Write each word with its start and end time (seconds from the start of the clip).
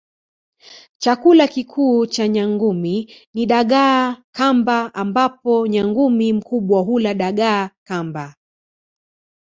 Chakula 1.03 1.47
kikuu 1.47 2.05
cha 2.05 2.27
nyangumi 2.27 3.13
ni 3.33 3.43
dagaa 3.45 4.17
kamba 4.35 4.93
ambapo 4.93 5.67
nyangumi 5.67 6.33
mkubwa 6.33 6.81
hula 6.81 7.13
dagaa 7.13 7.69
kamba 7.83 8.35